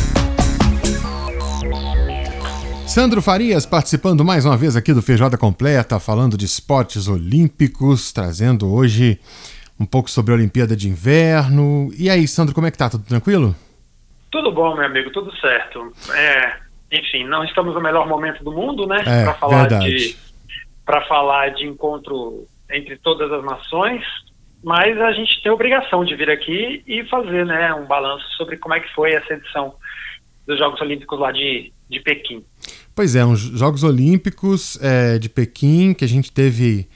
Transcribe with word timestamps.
Sandro 2.85 3.19
Farias 3.19 3.65
participando 3.65 4.23
mais 4.23 4.45
uma 4.45 4.55
vez 4.55 4.75
aqui 4.75 4.93
do 4.93 5.01
Feijoada 5.01 5.39
Completa, 5.39 5.99
falando 5.99 6.37
de 6.37 6.45
esportes 6.45 7.07
olímpicos, 7.07 8.11
trazendo 8.11 8.71
hoje 8.71 9.19
um 9.79 9.85
pouco 9.85 10.09
sobre 10.09 10.31
a 10.31 10.35
Olimpíada 10.35 10.75
de 10.75 10.87
Inverno. 10.89 11.91
E 11.97 12.09
aí, 12.09 12.27
Sandro, 12.27 12.53
como 12.55 12.67
é 12.67 12.71
que 12.71 12.77
tá? 12.77 12.89
Tudo 12.89 13.05
tranquilo? 13.05 13.55
Tudo 14.31 14.51
bom, 14.51 14.75
meu 14.75 14.85
amigo, 14.85 15.11
tudo 15.11 15.35
certo. 15.37 15.93
É, 16.13 16.57
enfim, 16.91 17.23
não 17.25 17.43
estamos 17.43 17.73
no 17.73 17.81
melhor 17.81 18.07
momento 18.07 18.43
do 18.43 18.51
mundo, 18.51 18.85
né? 18.87 19.01
É, 19.05 19.23
Para 19.23 19.33
falar 19.33 19.61
verdade. 19.61 19.95
de 19.95 20.25
para 20.85 21.01
falar 21.07 21.49
de 21.49 21.65
encontro 21.65 22.45
entre 22.71 22.95
todas 22.97 23.31
as 23.31 23.43
nações, 23.43 24.03
mas 24.63 24.99
a 25.01 25.11
gente 25.13 25.41
tem 25.41 25.51
a 25.51 25.55
obrigação 25.55 26.05
de 26.05 26.15
vir 26.15 26.29
aqui 26.29 26.83
e 26.85 27.03
fazer, 27.05 27.45
né, 27.45 27.73
um 27.73 27.85
balanço 27.85 28.25
sobre 28.37 28.57
como 28.57 28.75
é 28.75 28.79
que 28.79 28.93
foi 28.93 29.13
essa 29.13 29.33
edição 29.33 29.73
dos 30.45 30.59
Jogos 30.59 30.79
Olímpicos 30.81 31.19
lá 31.19 31.31
de, 31.31 31.71
de 31.89 31.99
Pequim. 31.99 32.43
Pois 32.95 33.15
é, 33.15 33.25
uns 33.25 33.39
Jogos 33.39 33.83
Olímpicos 33.83 34.79
é, 34.81 35.17
de 35.17 35.27
Pequim, 35.27 35.93
que 35.93 36.05
a 36.05 36.07
gente 36.07 36.31
teve, 36.31 36.87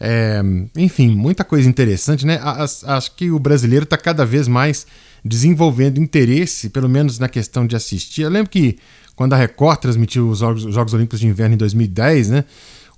é, 0.00 0.40
enfim, 0.76 1.08
muita 1.14 1.44
coisa 1.44 1.68
interessante, 1.68 2.26
né? 2.26 2.40
Acho 2.86 3.14
que 3.14 3.30
o 3.30 3.38
brasileiro 3.38 3.84
está 3.84 3.96
cada 3.96 4.24
vez 4.26 4.48
mais 4.48 4.86
desenvolvendo 5.24 6.00
interesse, 6.00 6.68
pelo 6.68 6.88
menos 6.88 7.18
na 7.18 7.28
questão 7.28 7.66
de 7.66 7.74
assistir. 7.74 8.22
Eu 8.22 8.30
lembro 8.30 8.50
que 8.50 8.78
quando 9.16 9.32
a 9.32 9.36
Record 9.36 9.78
transmitiu 9.80 10.28
os 10.28 10.38
Jogos, 10.40 10.64
os 10.64 10.74
Jogos 10.74 10.92
Olímpicos 10.92 11.20
de 11.20 11.26
Inverno 11.26 11.54
em 11.54 11.58
2010, 11.58 12.30
né? 12.30 12.44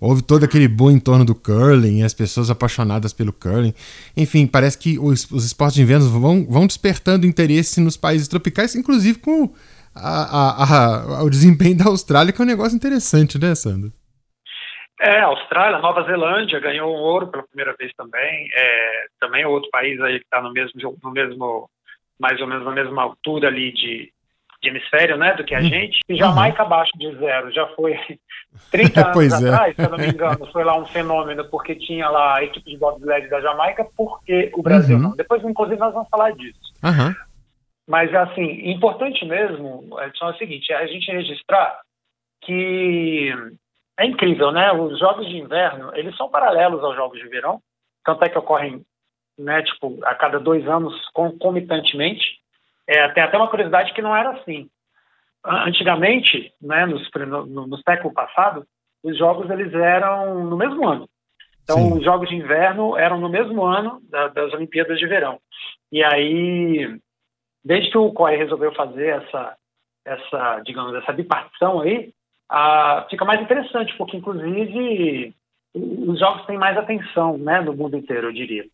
Houve 0.00 0.20
todo 0.22 0.44
aquele 0.44 0.69
boom 0.69 0.91
em 0.91 0.98
torno 0.98 1.25
do 1.25 1.34
curling, 1.34 2.03
as 2.03 2.12
pessoas 2.12 2.50
apaixonadas 2.50 3.12
pelo 3.15 3.32
curling. 3.32 3.72
Enfim, 4.15 4.47
parece 4.47 4.76
que 4.76 4.99
os, 4.99 5.26
os 5.31 5.44
esportes 5.47 5.76
de 5.76 5.82
inverno 5.82 6.09
vão, 6.10 6.47
vão 6.49 6.66
despertando 6.66 7.26
interesse 7.26 7.81
nos 7.81 7.97
países 7.97 8.28
tropicais, 8.28 8.75
inclusive 8.75 9.19
com 9.19 9.50
a- 9.94 10.65
a- 10.65 11.19
a- 11.20 11.22
o 11.25 11.31
desempenho 11.31 11.76
da 11.76 11.87
Austrália, 11.87 12.31
que 12.32 12.41
é 12.43 12.44
um 12.44 12.49
negócio 12.49 12.76
interessante, 12.76 13.38
né, 13.38 13.54
Sandro? 13.54 13.91
É, 15.00 15.20
Austrália, 15.20 15.78
Nova 15.78 16.02
Zelândia 16.04 16.58
ganhou 16.58 16.90
um 16.94 17.00
ouro 17.00 17.28
pela 17.28 17.42
primeira 17.46 17.74
vez 17.78 17.92
também. 17.96 18.48
É, 18.54 19.06
também 19.20 19.42
é 19.42 19.46
outro 19.48 19.68
país 19.70 20.00
aí 20.00 20.18
que 20.18 20.24
está 20.24 20.40
no 20.40 20.52
mesmo, 20.52 20.98
no 21.02 21.10
mesmo, 21.10 21.68
mais 22.18 22.40
ou 22.40 22.46
menos 22.46 22.64
na 22.64 22.70
mesma 22.72 23.02
altura 23.02 23.48
ali 23.48 23.72
de, 23.72 24.10
de 24.62 24.68
hemisfério, 24.70 25.18
né, 25.18 25.34
do 25.34 25.44
que 25.44 25.54
a 25.54 25.60
gente. 25.60 26.00
E 26.08 26.16
Jamaica 26.16 26.62
abaixo 26.62 26.92
de 26.96 27.14
zero, 27.16 27.52
já 27.52 27.66
foi 27.74 27.98
30 28.72 29.08
anos 29.10 29.32
é. 29.42 29.48
atrás, 29.48 29.76
se 29.76 29.82
eu 29.82 29.90
não 29.90 29.98
me 29.98 30.08
engano, 30.08 30.46
foi 30.50 30.64
lá 30.64 30.78
um 30.78 30.86
fenômeno, 30.86 31.44
porque 31.50 31.74
tinha 31.74 32.08
lá 32.08 32.36
a 32.36 32.44
equipe 32.44 32.70
de 32.70 32.78
bobsled 32.78 33.28
da 33.28 33.40
Jamaica, 33.42 33.86
porque 33.96 34.50
o 34.54 34.62
Brasil 34.62 34.96
Uhum. 34.96 35.02
não. 35.02 35.16
Depois, 35.16 35.44
inclusive, 35.44 35.78
nós 35.78 35.92
vamos 35.92 36.08
falar 36.08 36.32
disso. 36.32 36.58
Aham. 36.82 37.14
Mas, 37.86 38.12
assim, 38.14 38.70
importante 38.70 39.24
mesmo, 39.26 39.84
Edson, 40.00 40.28
é 40.28 40.30
o 40.30 40.38
seguinte, 40.38 40.72
é 40.72 40.76
a 40.76 40.86
gente 40.86 41.08
registrar 41.12 41.80
que 42.42 43.32
é 43.98 44.06
incrível, 44.06 44.50
né? 44.52 44.72
Os 44.72 44.98
jogos 44.98 45.26
de 45.26 45.36
inverno, 45.36 45.90
eles 45.94 46.16
são 46.16 46.28
paralelos 46.28 46.82
aos 46.84 46.94
jogos 46.96 47.18
de 47.18 47.28
verão, 47.28 47.60
tanto 48.04 48.24
é 48.24 48.28
que 48.28 48.38
ocorrem, 48.38 48.84
né, 49.38 49.62
tipo, 49.62 49.98
a 50.04 50.14
cada 50.14 50.38
dois 50.38 50.66
anos 50.68 50.94
concomitantemente. 51.10 52.38
É, 52.86 53.08
tem 53.08 53.22
até 53.22 53.36
uma 53.36 53.48
curiosidade 53.48 53.92
que 53.92 54.02
não 54.02 54.14
era 54.14 54.30
assim. 54.30 54.68
Antigamente, 55.44 56.52
né, 56.60 56.86
nos, 56.86 57.08
no, 57.14 57.46
no 57.46 57.66
no 57.66 57.76
século 57.78 58.12
passado, 58.12 58.66
os 59.02 59.16
jogos 59.16 59.48
eles 59.50 59.72
eram 59.74 60.44
no 60.44 60.56
mesmo 60.56 60.86
ano. 60.86 61.08
Então, 61.62 61.76
Sim. 61.78 61.92
os 61.98 62.04
jogos 62.04 62.28
de 62.28 62.36
inverno 62.36 62.96
eram 62.96 63.18
no 63.18 63.28
mesmo 63.28 63.64
ano 63.64 64.00
da- 64.08 64.28
das 64.28 64.52
Olimpíadas 64.52 64.98
de 64.98 65.06
Verão. 65.06 65.40
E 65.90 66.02
aí, 66.02 66.96
desde 67.64 67.90
que 67.90 67.98
o 67.98 68.12
COI 68.12 68.36
resolveu 68.36 68.72
fazer 68.72 69.22
essa, 69.22 69.56
essa 70.04 70.60
digamos, 70.64 70.94
essa 70.94 71.12
bipartição 71.12 71.80
aí, 71.80 72.12
ah, 72.48 73.06
fica 73.10 73.24
mais 73.24 73.40
interessante, 73.40 73.96
porque, 73.96 74.16
inclusive, 74.16 75.34
os 75.74 76.18
jogos 76.18 76.46
têm 76.46 76.58
mais 76.58 76.76
atenção 76.76 77.36
né, 77.38 77.60
no 77.60 77.74
mundo 77.74 77.96
inteiro, 77.96 78.28
eu 78.28 78.32
diria. 78.32 78.64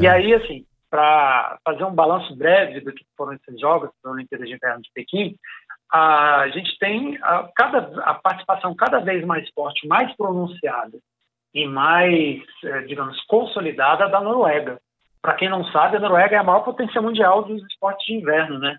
E 0.00 0.06
aí, 0.06 0.34
assim, 0.34 0.64
para 0.90 1.58
fazer 1.64 1.84
um 1.84 1.94
balanço 1.94 2.36
breve 2.36 2.80
do 2.80 2.92
que 2.92 3.04
foram 3.16 3.32
esses 3.32 3.58
jogos 3.58 3.90
da 4.04 4.10
Olimpíada 4.10 4.44
de 4.44 4.52
Inverno 4.52 4.82
de 4.82 4.90
Pequim, 4.92 5.36
a 5.90 6.48
gente 6.48 6.78
tem 6.78 7.18
a, 7.22 7.48
cada, 7.54 8.02
a 8.02 8.14
participação 8.14 8.74
cada 8.74 9.00
vez 9.00 9.24
mais 9.24 9.48
forte, 9.54 9.86
mais 9.86 10.14
pronunciada 10.16 10.98
e 11.54 11.66
mais, 11.66 12.42
eh, 12.64 12.80
digamos, 12.82 13.20
consolidada 13.24 14.08
da 14.08 14.20
Noruega. 14.20 14.78
Para 15.20 15.34
quem 15.34 15.48
não 15.50 15.64
sabe, 15.66 15.96
a 15.96 16.00
Noruega 16.00 16.36
é 16.36 16.38
a 16.38 16.44
maior 16.44 16.60
potência 16.60 17.00
mundial 17.00 17.44
dos 17.44 17.62
esportes 17.66 18.06
de 18.06 18.14
inverno, 18.14 18.58
né? 18.58 18.78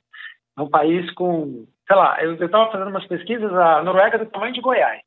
É 0.58 0.62
um 0.62 0.70
país 0.70 1.12
com, 1.14 1.66
sei 1.88 1.96
lá, 1.96 2.22
eu 2.22 2.34
estava 2.34 2.72
fazendo 2.72 2.90
umas 2.90 3.06
pesquisas, 3.08 3.52
a 3.54 3.84
Noruega 3.84 4.16
é 4.16 4.20
do 4.20 4.26
tamanho 4.26 4.54
de 4.54 4.62
Goiás. 4.62 5.02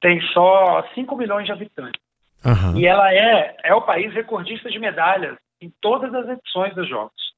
Tem 0.00 0.20
só 0.32 0.86
5 0.94 1.16
milhões 1.16 1.46
de 1.46 1.52
habitantes. 1.52 2.00
Aham. 2.44 2.78
E 2.78 2.86
ela 2.86 3.12
é, 3.12 3.56
é 3.64 3.74
o 3.74 3.82
país 3.82 4.12
recordista 4.12 4.68
de 4.70 4.78
medalhas 4.78 5.36
em 5.60 5.72
todas 5.80 6.12
as 6.14 6.28
edições 6.28 6.74
dos 6.74 6.88
Jogos. 6.88 7.34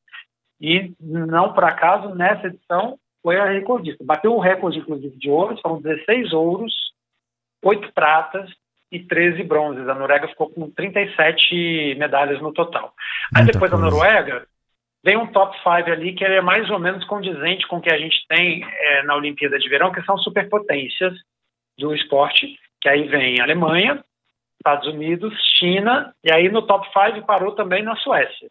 E 0.60 0.92
não 1.00 1.52
por 1.52 1.64
acaso, 1.64 2.14
nessa 2.14 2.48
edição, 2.48 2.98
foi 3.22 3.38
a 3.38 3.44
recordista. 3.44 4.02
Bateu 4.04 4.34
o 4.34 4.40
recorde, 4.40 4.78
inclusive, 4.78 5.16
de 5.16 5.30
ouros, 5.30 5.60
foram 5.60 5.80
16 5.80 6.32
ouros, 6.32 6.72
8 7.62 7.92
pratas 7.92 8.50
e 8.90 9.00
13 9.00 9.42
bronzes. 9.44 9.88
A 9.88 9.94
Noruega 9.94 10.28
ficou 10.28 10.48
com 10.48 10.70
37 10.70 11.94
medalhas 11.98 12.40
no 12.40 12.52
total. 12.52 12.92
Aí 13.34 13.42
Muita 13.42 13.52
depois 13.52 13.70
coisa. 13.70 13.84
Noruega, 13.84 14.46
vem 15.06 15.16
um 15.16 15.28
top 15.28 15.56
5 15.58 15.88
ali 15.88 16.12
que 16.12 16.24
é 16.24 16.40
mais 16.42 16.68
ou 16.68 16.80
menos 16.80 17.04
condizente 17.04 17.64
com 17.68 17.76
o 17.76 17.80
que 17.80 17.92
a 17.94 17.96
gente 17.96 18.26
tem 18.28 18.64
eh, 18.64 19.02
na 19.04 19.14
Olimpíada 19.14 19.56
de 19.56 19.68
Verão, 19.68 19.92
que 19.92 20.02
são 20.02 20.18
superpotências 20.18 21.14
do 21.78 21.94
esporte, 21.94 22.58
que 22.80 22.88
aí 22.88 23.06
vem 23.06 23.40
Alemanha, 23.40 24.02
Estados 24.58 24.88
Unidos, 24.88 25.32
China, 25.56 26.12
e 26.24 26.32
aí 26.32 26.48
no 26.48 26.62
top 26.62 26.88
5 26.92 27.24
parou 27.24 27.52
também 27.52 27.84
na 27.84 27.94
Suécia, 27.96 28.48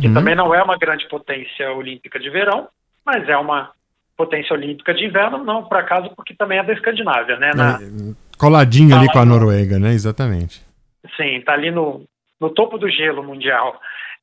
que 0.00 0.06
Uhum. 0.08 0.12
também 0.14 0.34
não 0.34 0.54
é 0.54 0.62
uma 0.62 0.76
grande 0.76 1.08
potência 1.08 1.72
olímpica 1.72 2.20
de 2.20 2.28
verão, 2.28 2.68
mas 3.06 3.26
é 3.26 3.36
uma 3.38 3.70
potência 4.18 4.54
olímpica 4.54 4.92
de 4.92 5.06
inverno, 5.06 5.42
não 5.42 5.64
por 5.64 5.78
acaso, 5.78 6.10
porque 6.14 6.34
também 6.34 6.58
é 6.58 6.62
da 6.62 6.74
Escandinávia, 6.74 7.38
né? 7.38 7.52
Na, 7.56 7.76
É, 7.76 7.78
coladinho 8.38 8.94
ali 8.94 9.06
Tá 9.06 9.14
com 9.14 9.18
a 9.20 9.24
Noruega, 9.24 9.78
né? 9.78 9.92
Exatamente. 9.92 10.60
Sim, 11.16 11.36
está 11.36 11.54
ali 11.54 11.70
no, 11.70 12.04
no 12.38 12.50
topo 12.50 12.76
do 12.76 12.90
gelo 12.90 13.22
mundial. 13.22 13.80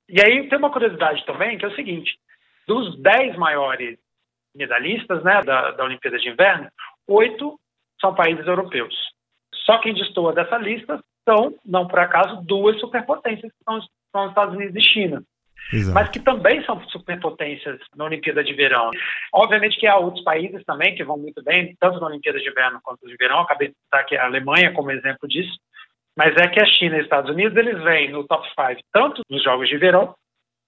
E 0.10 0.22
aí 0.22 0.48
tem 0.48 0.58
uma 0.58 0.72
curiosidade 0.72 1.26
também, 1.26 1.58
que 1.58 1.66
é 1.66 1.68
o 1.68 1.76
seguinte: 1.76 2.18
dos 2.68 2.98
10 3.02 3.38
maiores 3.38 3.98
medalhistas 4.56 5.24
né, 5.24 5.42
da, 5.44 5.72
da 5.72 5.84
Olimpíada 5.84 6.18
de 6.18 6.30
Inverno, 6.30 6.70
oito 7.08 7.60
são 8.00 8.14
países 8.14 8.46
europeus. 8.46 8.94
Só 9.66 9.80
quem 9.80 9.94
destoa 9.94 10.34
dessa 10.34 10.58
lista 10.58 11.00
são, 11.28 11.54
não 11.66 11.88
por 11.88 12.00
acaso, 12.00 12.42
duas 12.44 12.80
superpotências, 12.80 13.52
que 13.52 13.64
são, 13.64 13.82
são 14.12 14.24
os 14.24 14.30
Estados 14.30 14.56
Unidos 14.56 14.76
e 14.76 14.82
China. 14.82 15.24
Exato. 15.74 15.94
mas 15.94 16.10
que 16.10 16.20
também 16.20 16.64
são 16.64 16.80
superpotências 16.88 17.80
na 17.96 18.06
Olimpíada 18.06 18.44
de 18.44 18.54
Verão. 18.54 18.90
Obviamente 19.34 19.78
que 19.78 19.86
há 19.86 19.98
outros 19.98 20.24
países 20.24 20.64
também 20.64 20.96
que 20.96 21.04
vão 21.04 21.18
muito 21.18 21.44
bem, 21.44 21.76
tanto 21.80 22.00
na 22.00 22.08
Olimpíada 22.08 22.40
de 22.40 22.50
Inverno 22.50 22.80
quanto 22.82 23.06
de 23.06 23.16
Verão. 23.18 23.42
Acabei 23.42 23.70
de 23.70 23.74
citar 23.84 24.02
aqui 24.02 24.16
a 24.16 24.26
Alemanha 24.26 24.72
como 24.72 24.92
exemplo 24.92 25.28
disso. 25.28 25.60
Mas 26.18 26.36
é 26.36 26.48
que 26.48 26.60
a 26.60 26.66
China 26.66 26.98
e 26.98 27.00
os 27.00 27.06
Estados 27.06 27.30
Unidos 27.30 27.56
eles 27.56 27.82
vêm 27.84 28.12
no 28.12 28.24
top 28.24 28.46
5 28.50 28.82
tanto 28.92 29.22
nos 29.30 29.44
Jogos 29.44 29.70
de 29.70 29.78
Verão 29.78 30.16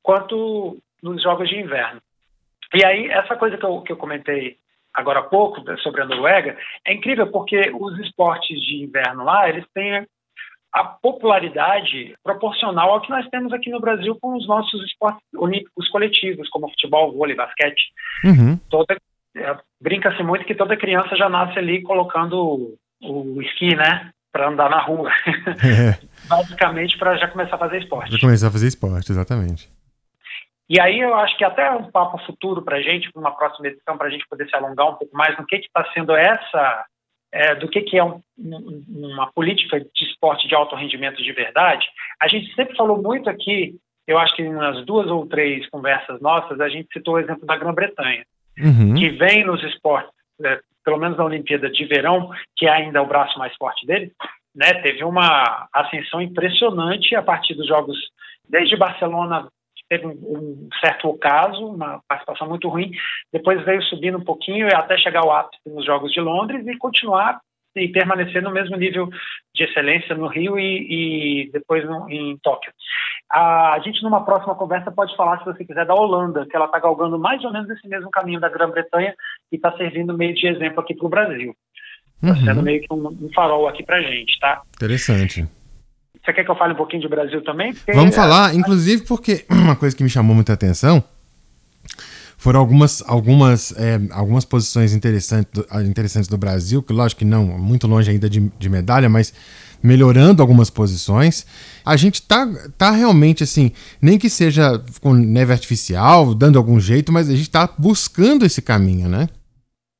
quanto 0.03 0.77
nos 1.01 1.21
Jogos 1.23 1.49
de 1.49 1.57
Inverno. 1.57 1.99
E 2.73 2.85
aí, 2.85 3.07
essa 3.07 3.35
coisa 3.35 3.57
que 3.57 3.65
eu, 3.65 3.81
que 3.81 3.91
eu 3.91 3.97
comentei 3.97 4.57
agora 4.93 5.19
há 5.19 5.23
pouco 5.23 5.61
sobre 5.79 6.01
a 6.01 6.05
Noruega 6.05 6.55
é 6.85 6.93
incrível 6.93 7.27
porque 7.31 7.71
os 7.73 7.97
esportes 7.99 8.59
de 8.61 8.83
inverno 8.83 9.23
lá 9.23 9.49
eles 9.49 9.65
têm 9.73 10.05
a 10.71 10.83
popularidade 10.83 12.15
proporcional 12.23 12.91
ao 12.91 13.01
que 13.01 13.09
nós 13.09 13.27
temos 13.29 13.51
aqui 13.51 13.71
no 13.71 13.79
Brasil 13.79 14.15
com 14.21 14.35
os 14.35 14.47
nossos 14.47 14.83
esportes 14.83 15.23
olímpicos 15.35 15.89
coletivos, 15.89 16.47
como 16.49 16.69
futebol, 16.69 17.11
vôlei, 17.11 17.35
basquete. 17.35 17.91
Uhum. 18.23 18.57
Toda, 18.69 18.95
é, 19.35 19.57
Brinca-se 19.81 20.21
muito 20.21 20.45
que 20.45 20.53
toda 20.53 20.77
criança 20.77 21.15
já 21.15 21.27
nasce 21.27 21.57
ali 21.57 21.81
colocando 21.81 22.77
o, 23.01 23.35
o 23.35 23.41
esqui, 23.41 23.75
né? 23.75 24.11
Para 24.31 24.49
andar 24.49 24.69
na 24.69 24.79
rua. 24.81 25.11
É, 25.63 25.97
Basicamente 26.27 26.97
para 26.97 27.17
já 27.17 27.27
começar 27.27 27.55
a 27.55 27.59
fazer 27.59 27.79
esporte. 27.79 28.11
pra 28.11 28.19
começar 28.19 28.47
a 28.47 28.51
fazer 28.51 28.67
esporte, 28.67 29.11
exatamente. 29.11 29.69
E 30.69 30.79
aí 30.79 30.99
eu 30.99 31.15
acho 31.15 31.35
que 31.37 31.43
até 31.43 31.71
um 31.71 31.89
papo 31.89 32.19
futuro 32.25 32.61
para 32.61 32.77
a 32.77 32.81
gente, 32.81 33.11
para 33.11 33.19
uma 33.19 33.35
próxima 33.35 33.67
edição, 33.67 33.97
para 33.97 34.07
a 34.07 34.09
gente 34.11 34.27
poder 34.29 34.47
se 34.47 34.55
alongar 34.55 34.87
um 34.89 34.95
pouco 34.95 35.15
mais 35.17 35.35
no 35.37 35.45
que 35.47 35.55
está 35.55 35.83
sendo 35.93 36.15
essa, 36.15 36.85
é, 37.31 37.55
do 37.55 37.67
que, 37.67 37.81
que 37.81 37.97
é 37.97 38.03
um, 38.03 38.21
uma 38.37 39.31
política 39.33 39.79
de 39.79 40.03
esporte 40.03 40.47
de 40.47 40.53
alto 40.53 40.75
rendimento 40.75 41.23
de 41.23 41.31
verdade. 41.31 41.87
A 42.21 42.27
gente 42.27 42.53
sempre 42.53 42.77
falou 42.77 43.01
muito 43.01 43.27
aqui, 43.27 43.75
eu 44.07 44.19
acho 44.19 44.35
que 44.35 44.47
nas 44.47 44.85
duas 44.85 45.07
ou 45.07 45.25
três 45.25 45.67
conversas 45.69 46.21
nossas, 46.21 46.59
a 46.61 46.69
gente 46.69 46.87
citou 46.93 47.15
o 47.15 47.19
exemplo 47.19 47.47
da 47.47 47.57
Grã-Bretanha, 47.57 48.23
Uhum. 48.59 48.93
que 48.93 49.09
vem 49.09 49.45
nos 49.45 49.63
esportes, 49.63 50.11
é, 50.43 50.59
pelo 50.89 50.97
menos 50.97 51.19
na 51.19 51.25
Olimpíada 51.25 51.69
de 51.69 51.85
Verão, 51.85 52.31
que 52.57 52.65
é 52.65 52.71
ainda 52.71 52.99
o 52.99 53.05
braço 53.05 53.37
mais 53.37 53.55
forte 53.57 53.85
dele, 53.85 54.11
né, 54.55 54.73
teve 54.81 55.03
uma 55.03 55.69
ascensão 55.71 56.19
impressionante 56.19 57.15
a 57.15 57.21
partir 57.21 57.53
dos 57.53 57.67
jogos, 57.67 57.95
desde 58.49 58.75
Barcelona 58.75 59.47
teve 59.87 60.07
um, 60.07 60.11
um 60.11 60.69
certo 60.83 61.07
ocaso, 61.07 61.63
uma 61.63 62.01
participação 62.07 62.49
muito 62.49 62.67
ruim, 62.67 62.91
depois 63.31 63.63
veio 63.63 63.83
subindo 63.83 64.17
um 64.17 64.23
pouquinho 64.23 64.67
até 64.75 64.97
chegar 64.97 65.21
ao 65.21 65.31
ápice 65.31 65.61
nos 65.67 65.85
Jogos 65.85 66.11
de 66.11 66.21
Londres 66.21 66.65
e 66.65 66.77
continuar 66.77 67.39
e 67.79 67.91
permanecer 67.91 68.41
no 68.41 68.51
mesmo 68.51 68.75
nível 68.75 69.09
de 69.55 69.63
excelência 69.63 70.15
no 70.15 70.27
Rio 70.27 70.59
e, 70.59 71.45
e 71.45 71.51
depois 71.51 71.85
no, 71.85 72.09
em 72.09 72.37
Tóquio. 72.43 72.71
A, 73.31 73.73
a 73.73 73.79
gente, 73.79 74.01
numa 74.03 74.23
próxima 74.25 74.55
conversa, 74.55 74.91
pode 74.91 75.15
falar, 75.15 75.39
se 75.39 75.45
você 75.45 75.63
quiser, 75.63 75.85
da 75.85 75.93
Holanda, 75.93 76.45
que 76.49 76.55
ela 76.55 76.65
está 76.65 76.79
galgando 76.79 77.17
mais 77.19 77.43
ou 77.43 77.51
menos 77.51 77.69
esse 77.69 77.87
mesmo 77.87 78.09
caminho 78.09 78.39
da 78.39 78.49
Grã-Bretanha 78.49 79.13
e 79.51 79.55
está 79.55 79.71
servindo 79.77 80.17
meio 80.17 80.33
de 80.33 80.47
exemplo 80.47 80.79
aqui 80.79 80.95
para 80.95 81.05
o 81.05 81.09
Brasil. 81.09 81.55
Está 82.21 82.37
Uhum. 82.37 82.45
sendo 82.45 82.63
meio 82.63 82.81
que 82.81 82.93
um, 82.93 83.07
um 83.07 83.29
farol 83.33 83.67
aqui 83.67 83.81
para 83.83 84.01
gente, 84.01 84.37
tá? 84.39 84.61
Interessante. 84.75 85.47
Você 86.21 86.33
quer 86.33 86.43
que 86.43 86.51
eu 86.51 86.55
fale 86.55 86.73
um 86.73 86.77
pouquinho 86.77 87.01
de 87.01 87.07
Brasil 87.07 87.41
também? 87.43 87.73
Porque, 87.73 87.93
Vamos 87.93 88.15
falar, 88.15 88.53
inclusive, 88.53 89.05
porque 89.07 89.45
uma 89.49 89.75
coisa 89.75 89.95
que 89.95 90.03
me 90.03 90.09
chamou 90.09 90.35
muita 90.35 90.53
atenção 90.53 91.03
foram 92.39 92.61
algumas, 92.61 93.03
algumas, 93.05 93.77
é, 93.77 93.99
algumas 94.13 94.45
posições 94.45 94.95
interessantes 94.95 95.51
do, 95.51 95.67
ah, 95.69 95.83
interessantes 95.83 96.29
do 96.29 96.37
Brasil, 96.37 96.81
que 96.81 96.93
lógico 96.93 97.19
que 97.19 97.25
não, 97.25 97.43
muito 97.45 97.85
longe 97.85 98.09
ainda 98.09 98.29
de, 98.29 98.39
de 98.57 98.69
medalha, 98.69 99.09
mas 99.09 99.33
melhorando 99.83 100.41
algumas 100.41 100.69
posições. 100.69 101.45
A 101.85 101.97
gente 101.97 102.25
tá, 102.25 102.47
tá 102.77 102.91
realmente 102.91 103.43
assim, 103.43 103.73
nem 104.01 104.17
que 104.17 104.29
seja 104.29 104.81
com 105.01 105.13
neve 105.13 105.51
artificial, 105.51 106.33
dando 106.33 106.57
algum 106.57 106.79
jeito, 106.79 107.11
mas 107.11 107.29
a 107.29 107.35
gente 107.35 107.51
tá 107.51 107.67
buscando 107.77 108.45
esse 108.45 108.61
caminho, 108.61 109.09
né? 109.09 109.27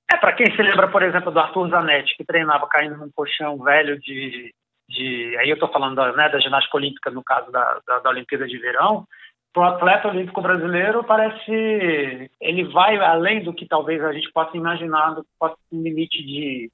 É, 0.09 0.15
para 0.15 0.31
quem 0.31 0.49
se 0.55 0.61
lembra, 0.61 0.87
por 0.87 1.03
exemplo, 1.03 1.31
do 1.31 1.39
Arthur 1.39 1.69
Zanetti, 1.69 2.15
que 2.17 2.23
treinava 2.23 2.65
caindo 2.67 2.95
num 2.95 3.11
colchão 3.13 3.57
velho 3.59 3.99
de. 3.99 4.53
de 4.87 5.37
aí 5.39 5.49
eu 5.49 5.55
estou 5.55 5.69
falando 5.69 5.95
da, 5.95 6.13
né, 6.13 6.29
da 6.29 6.39
ginástica 6.39 6.77
olímpica, 6.77 7.11
no 7.11 7.21
caso 7.21 7.51
da, 7.51 7.79
da, 7.85 7.99
da 7.99 8.09
Olimpíada 8.09 8.47
de 8.47 8.57
Verão. 8.57 9.05
Para 9.53 9.61
o 9.63 9.65
atleta 9.75 10.07
olímpico 10.09 10.41
brasileiro, 10.41 11.03
parece. 11.03 12.29
Ele 12.39 12.63
vai 12.71 12.97
além 12.97 13.43
do 13.43 13.53
que 13.53 13.65
talvez 13.67 14.03
a 14.03 14.13
gente 14.13 14.31
possa 14.31 14.55
imaginar, 14.55 15.15
do 15.15 15.23
que 15.23 15.29
possa 15.39 15.55
ser 15.55 15.75
um 15.75 15.81
limite 15.81 16.23
de, 16.23 16.71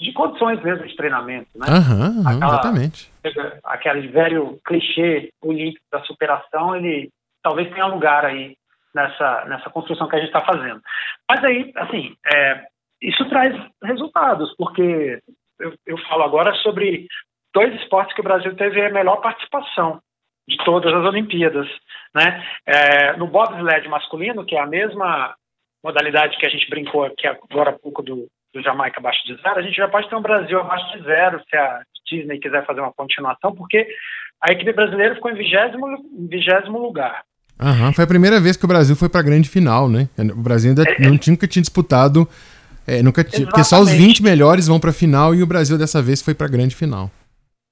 de 0.00 0.12
condições 0.12 0.62
mesmo 0.62 0.86
de 0.86 0.96
treinamento. 0.96 1.48
Né? 1.54 1.66
Aham, 1.68 2.20
aham, 2.20 2.20
Aquela- 2.36 2.52
exatamente. 2.52 3.12
aquele 3.64 4.08
velho 4.08 4.58
clichê 4.64 5.30
olímpico 5.42 5.84
da 5.92 6.00
superação, 6.04 6.74
ele 6.74 7.10
talvez 7.42 7.68
tenha 7.72 7.86
lugar 7.86 8.24
aí 8.24 8.56
nessa, 8.94 9.44
nessa 9.44 9.68
construção 9.70 10.08
que 10.08 10.16
a 10.16 10.18
gente 10.18 10.28
está 10.28 10.40
fazendo. 10.40 10.80
Mas 11.28 11.44
aí, 11.44 11.70
assim, 11.76 12.16
é, 12.34 12.64
isso 13.02 13.28
traz 13.28 13.54
resultados, 13.84 14.54
porque 14.56 15.20
eu, 15.60 15.74
eu 15.86 15.98
falo 16.08 16.22
agora 16.22 16.54
sobre 16.56 17.06
dois 17.54 17.74
esportes 17.82 18.14
que 18.14 18.22
o 18.22 18.24
Brasil 18.24 18.56
teve 18.56 18.84
a 18.84 18.90
melhor 18.90 19.16
participação 19.20 20.00
de 20.48 20.56
todas 20.64 20.92
as 20.92 21.04
Olimpíadas. 21.04 21.66
Né? 22.14 22.44
É, 22.66 23.16
no 23.16 23.26
bobsled 23.26 23.88
masculino, 23.88 24.44
que 24.44 24.56
é 24.56 24.60
a 24.60 24.66
mesma 24.66 25.34
modalidade 25.84 26.36
que 26.38 26.46
a 26.46 26.50
gente 26.50 26.68
brincou 26.68 27.04
aqui 27.04 27.26
agora 27.26 27.70
há 27.70 27.78
pouco 27.78 28.02
do, 28.02 28.26
do 28.52 28.62
Jamaica 28.62 28.98
abaixo 28.98 29.24
de 29.26 29.40
zero, 29.40 29.58
a 29.58 29.62
gente 29.62 29.76
já 29.76 29.88
pode 29.88 30.08
ter 30.08 30.16
um 30.16 30.22
Brasil 30.22 30.58
abaixo 30.58 30.96
de 30.96 31.04
zero 31.04 31.40
se 31.48 31.56
a 31.56 31.82
Disney 32.10 32.38
quiser 32.38 32.64
fazer 32.64 32.80
uma 32.80 32.92
continuação, 32.92 33.54
porque 33.54 33.86
a 34.40 34.52
equipe 34.52 34.72
brasileira 34.72 35.14
ficou 35.14 35.30
em 35.30 35.34
vigésimo, 35.34 35.86
vigésimo 36.28 36.78
lugar. 36.78 37.22
Aham, 37.60 37.92
foi 37.92 38.04
a 38.04 38.08
primeira 38.08 38.38
vez 38.38 38.56
que 38.56 38.64
o 38.64 38.68
Brasil 38.68 38.94
foi 38.94 39.08
para 39.08 39.20
a 39.20 39.24
grande 39.24 39.48
final, 39.48 39.88
né? 39.88 40.08
O 40.18 40.42
Brasil 40.42 40.70
ainda 40.70 40.82
É, 40.82 41.08
não 41.08 41.16
tinha, 41.16 41.32
nunca 41.32 41.48
tinha 41.48 41.62
disputado, 41.62 42.28
é, 42.86 43.02
nunca 43.02 43.24
tinha, 43.24 43.46
porque 43.46 43.64
só 43.64 43.76
os 43.76 43.88
Exatamente. 43.88 44.20
20 44.20 44.22
melhores 44.22 44.66
vão 44.68 44.78
para 44.78 44.90
a 44.90 44.92
final 44.92 45.34
e 45.34 45.42
o 45.42 45.46
Brasil 45.46 45.78
dessa 45.78 46.02
vez 46.02 46.20
foi 46.20 46.34
para 46.34 46.46
a 46.46 46.50
grande 46.50 46.76
final. 46.76 47.10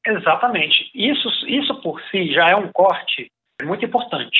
Exatamente. 0.06 0.90
Isso, 0.94 1.28
isso 1.58 1.80
por 1.80 2.00
si 2.10 2.32
já 2.32 2.50
é 2.50 2.56
um 2.56 2.70
corte 2.72 3.30
muito 3.62 3.84
importante. 3.84 4.38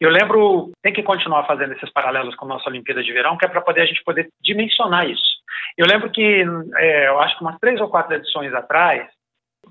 Eu 0.00 0.10
lembro, 0.10 0.70
tem 0.82 0.92
que 0.92 1.02
continuar 1.02 1.44
fazendo 1.46 1.72
esses 1.72 1.90
paralelos 1.90 2.34
com 2.36 2.44
a 2.44 2.48
nossa 2.48 2.68
Olimpíada 2.68 3.02
de 3.02 3.12
Verão, 3.12 3.36
que 3.36 3.44
é 3.44 3.48
para 3.48 3.60
poder 3.60 3.82
a 3.82 3.86
gente 3.86 4.02
poder 4.04 4.28
dimensionar 4.42 5.08
isso. 5.08 5.38
Eu 5.76 5.86
lembro 5.86 6.10
que, 6.10 6.44
é, 6.76 7.08
eu 7.08 7.20
acho 7.20 7.36
que 7.36 7.42
umas 7.42 7.58
três 7.58 7.80
ou 7.80 7.88
quatro 7.88 8.14
edições 8.14 8.52
atrás, 8.52 9.08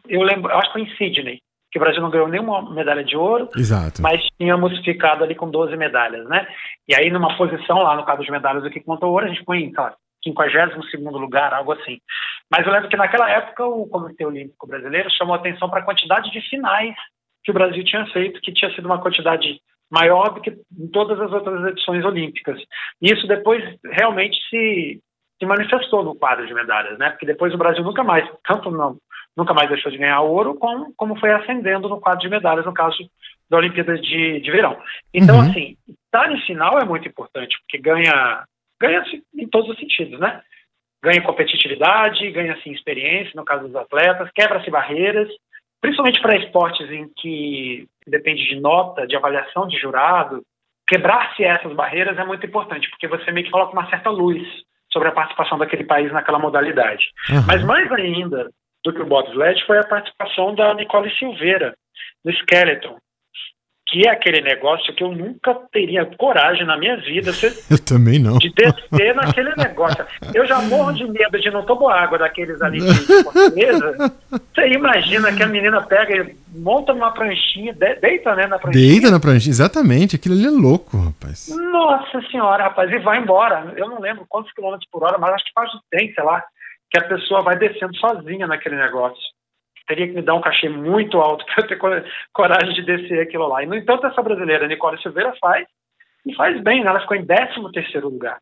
eu 0.08 0.22
lembro, 0.22 0.52
eu 0.52 0.58
acho 0.58 0.68
que 0.68 0.74
foi 0.74 0.82
em 0.82 0.96
Sydney, 0.96 1.40
que 1.72 1.78
o 1.78 1.82
Brasil 1.82 2.02
não 2.02 2.10
ganhou 2.10 2.28
nenhuma 2.28 2.74
medalha 2.74 3.04
de 3.04 3.18
ouro, 3.18 3.50
Exato. 3.56 4.02
mas 4.02 4.22
tínhamos 4.38 4.78
ficado 4.84 5.24
ali 5.24 5.36
com 5.36 5.50
12 5.50 5.76
medalhas, 5.76 6.28
né? 6.28 6.48
E 6.88 6.96
aí, 6.96 7.10
numa 7.10 7.36
posição 7.38 7.80
lá 7.80 7.96
no 7.96 8.06
caso 8.06 8.24
de 8.24 8.32
medalhas 8.32 8.64
do 8.64 8.70
que 8.70 8.80
contou 8.80 9.12
ouro, 9.12 9.26
a 9.26 9.30
gente 9.30 9.44
põe 9.44 9.72
lá, 9.76 9.94
52 10.24 11.22
lugar, 11.22 11.54
algo 11.54 11.74
assim. 11.74 12.00
Mas 12.52 12.66
eu 12.66 12.72
lembro 12.72 12.90
que 12.90 12.98
naquela 12.98 13.30
época 13.30 13.66
o 13.66 13.88
Comitê 13.88 14.26
Olímpico 14.26 14.68
Brasileiro 14.68 15.10
chamou 15.12 15.36
atenção 15.36 15.70
para 15.70 15.80
a 15.80 15.86
quantidade 15.86 16.32
de 16.32 16.42
finais 16.50 16.96
que 17.44 17.52
o 17.52 17.54
Brasil 17.54 17.84
tinha 17.84 18.06
feito, 18.08 18.42
que 18.42 18.54
tinha 18.54 18.74
sido 18.74 18.86
uma 18.86 19.02
quantidade 19.02 19.62
maior 19.90 20.34
do 20.34 20.42
que 20.42 20.50
em 20.50 20.88
todas 20.90 21.20
as 21.20 21.32
outras 21.32 21.66
edições 21.68 22.04
olímpicas. 22.04 22.60
E 23.02 23.14
isso 23.14 23.26
depois 23.28 23.64
realmente 23.86 24.38
se, 24.50 25.02
se 25.40 25.46
manifestou 25.46 26.04
no 26.04 26.16
quadro 26.16 26.46
de 26.46 26.54
medalhas, 26.54 26.98
né? 26.98 27.12
Porque 27.12 27.26
depois 27.26 27.54
o 27.54 27.58
Brasil 27.58 27.84
nunca 27.84 28.04
mais, 28.04 28.30
tanto 28.46 28.70
não, 28.70 28.98
nunca 29.36 29.54
mais 29.54 29.70
deixou 29.70 29.92
de 29.92 29.98
ganhar 29.98 30.20
ouro, 30.22 30.56
como, 30.56 30.94
como 30.98 31.18
foi 31.20 31.32
ascendendo 31.32 31.88
no 31.88 32.02
quadro 32.02 32.20
de 32.20 32.30
medalhas, 32.30 32.66
no 32.66 32.74
caso 32.74 32.98
da 33.50 33.58
Olimpíada 33.58 33.98
de, 33.98 34.42
de 34.42 34.52
Verão. 34.52 34.78
Então, 35.14 35.38
Uhum. 35.38 35.50
assim, 35.50 35.78
estar 35.88 36.30
em 36.32 36.42
final 36.42 36.80
é 36.80 36.86
muito 36.86 37.08
importante, 37.08 37.58
porque 37.62 37.78
ganha 37.78 38.44
ganha-se 38.80 39.24
em 39.36 39.48
todos 39.48 39.70
os 39.70 39.78
sentidos, 39.78 40.20
né? 40.20 40.42
Ganha 41.04 41.22
competitividade, 41.22 42.32
ganha-se 42.32 42.70
experiência, 42.72 43.34
no 43.36 43.46
caso 43.46 43.68
dos 43.68 43.76
atletas, 43.76 44.30
quebra-se 44.34 44.70
barreiras, 44.70 45.30
principalmente 45.80 46.22
para 46.22 46.38
esportes 46.38 46.90
em 46.90 47.10
que 47.16 47.88
depende 48.06 48.48
de 48.48 48.60
nota, 48.60 49.06
de 49.06 49.16
avaliação 49.16 49.68
de 49.68 49.78
jurado, 49.78 50.42
quebrar-se 50.88 51.44
essas 51.44 51.74
barreiras 51.74 52.18
é 52.18 52.26
muito 52.26 52.46
importante, 52.46 52.90
porque 52.90 53.08
você 53.08 53.32
meio 53.32 53.46
que 53.46 53.52
coloca 53.52 53.74
uma 53.74 53.90
certa 53.90 54.10
luz 54.10 54.42
sobre 54.92 55.10
a 55.10 55.12
participação 55.12 55.58
daquele 55.58 55.84
país 55.84 56.12
naquela 56.12 56.40
modalidade. 56.40 57.06
Aham. 57.30 57.46
Mas 57.46 57.64
mais 57.64 57.92
ainda 57.92 58.50
do 58.84 58.94
que 58.94 59.02
o 59.02 59.06
bobsled 59.06 59.64
foi 59.66 59.78
a 59.78 59.88
participação 59.88 60.56
da 60.56 60.74
Nicole 60.74 61.12
Silveira 61.18 61.76
no 62.24 62.32
Skeleton, 62.32 62.98
que 63.90 64.06
é 64.06 64.12
aquele 64.12 64.42
negócio 64.42 64.94
que 64.94 65.02
eu 65.04 65.12
nunca 65.14 65.56
teria 65.72 66.06
coragem 66.18 66.66
na 66.66 66.78
minha 66.78 66.98
vida 66.98 67.32
Eu 67.72 67.80
também 67.84 68.20
não. 68.20 68.38
de 68.38 68.52
descer 68.54 69.16
naquele 69.16 69.54
negócio. 69.56 70.06
Eu 70.34 70.46
já 70.46 70.62
morro 70.64 70.92
de 70.92 71.06
medo 71.06 71.40
de 71.40 71.50
não 71.50 71.64
tomar 71.66 72.04
água 72.04 72.18
daqueles 72.18 72.62
ali 72.62 72.80
de. 72.80 72.88
Você 74.54 74.68
imagina 74.74 75.32
que 75.34 75.44
a 75.44 75.48
menina 75.48 75.82
pega 75.82 76.16
e 76.16 76.36
monta 76.60 76.94
numa 76.94 77.12
pranchinha, 77.12 77.74
de- 77.74 77.96
deita 77.96 78.36
né, 78.36 78.48
na 78.48 78.60
pranchinha. 78.60 78.90
Deita 78.92 79.12
na 79.12 79.20
prancha, 79.20 79.50
exatamente, 79.50 80.16
aquilo 80.16 80.36
ali 80.36 80.46
é 80.48 80.50
louco, 80.50 80.98
rapaz. 80.98 81.48
Nossa 81.72 82.22
senhora, 82.30 82.64
rapaz, 82.64 82.92
e 82.92 83.00
vai 83.00 83.20
embora. 83.20 83.74
Eu 83.78 83.88
não 83.90 84.00
lembro 84.02 84.26
quantos 84.28 84.52
quilômetros 84.54 84.88
por 84.92 85.04
hora, 85.04 85.18
mas 85.18 85.34
acho 85.34 85.46
que 85.46 85.54
quase 85.54 85.72
tem, 85.92 86.12
sei 86.14 86.24
lá, 86.24 86.44
que 86.92 87.00
a 87.00 87.04
pessoa 87.08 87.42
vai 87.42 87.58
descendo 87.58 87.96
sozinha 87.98 88.48
naquele 88.48 88.76
negócio. 88.76 89.22
Teria 89.88 90.08
que 90.08 90.14
me 90.14 90.22
dar 90.22 90.36
um 90.36 90.42
cachê 90.42 90.70
muito 90.70 91.18
alto 91.20 91.46
para 91.56 91.64
eu 91.64 91.68
ter 91.68 92.06
coragem 92.34 92.74
de 92.74 92.84
descer 92.84 93.22
aquilo 93.22 93.48
lá. 93.48 93.64
E, 93.64 93.66
no 93.66 93.76
entanto, 93.76 94.06
essa 94.06 94.22
brasileira, 94.22 94.68
Nicole 94.68 95.02
Silveira, 95.02 95.34
faz, 95.40 95.66
e 96.26 96.36
faz 96.36 96.62
bem, 96.62 96.84
né? 96.84 96.90
ela 96.90 97.00
ficou 97.00 97.18
em 97.18 97.26
13 97.26 97.72
terceiro 97.72 98.10
lugar. 98.10 98.40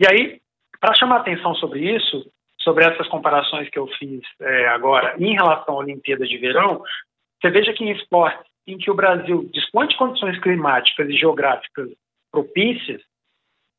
E 0.00 0.06
aí, 0.10 0.40
para 0.80 0.94
chamar 0.94 1.18
atenção 1.18 1.54
sobre 1.54 1.80
isso, 1.94 2.30
sobre 2.60 2.84
essas 2.84 3.06
comparações 3.08 3.68
que 3.70 3.78
eu 3.78 3.86
fiz 3.98 4.22
é, 4.40 4.68
agora 4.68 5.14
em 5.18 5.34
relação 5.34 5.74
à 5.74 5.78
Olimpíada 5.78 6.26
de 6.26 6.36
Verão, 6.38 6.82
você 7.40 7.50
veja 7.50 7.72
que 7.72 7.84
em 7.84 7.92
esportes 7.92 8.44
em 8.66 8.76
que 8.76 8.90
o 8.90 8.94
Brasil 8.94 9.48
dispõe 9.52 9.86
de 9.86 9.96
condições 9.96 10.38
climáticas 10.40 11.08
e 11.08 11.16
geográficas 11.16 11.88
propícias, 12.32 13.00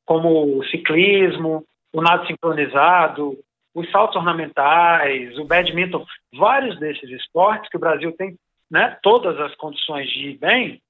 como 0.06 0.58
o 0.58 0.64
ciclismo, 0.66 1.66
o 1.94 2.02
nado 2.02 2.26
sincronizado, 2.26 3.38
os 3.78 3.92
saltos 3.92 4.16
ornamentais, 4.16 5.38
o 5.38 5.46
badminton, 5.46 6.04
vários 6.34 6.80
desses 6.80 7.08
esportes 7.12 7.70
que 7.70 7.78
o 7.78 7.80
Brasil 7.80 8.12
tem 8.18 8.36
né, 8.72 8.98
todas 9.04 9.40
as 9.40 9.54
condições 9.56 10.10
de 10.10 10.30
ir 10.30 10.38
bem, 10.40 10.82